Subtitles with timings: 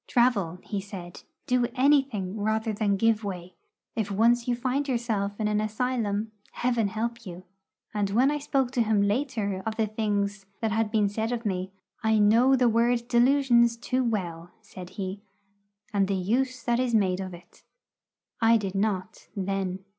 [0.07, 3.53] 'Travel,' he said; 'do anything rather than give way.
[3.95, 7.43] If once you find yourself in an asylum, Heaven help you!'
[7.93, 11.45] And when I spoke to him later of the things that had been said of
[11.45, 11.71] me,
[12.03, 15.21] 'I know that word "delusions" too well,' said he,
[15.93, 17.61] 'and the use that is made of it.'
[18.41, 19.85] I did not, then.